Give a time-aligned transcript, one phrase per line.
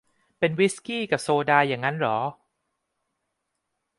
[0.39, 2.17] เป็นวิสกี้กับโซดาอย่างงั้นหรอ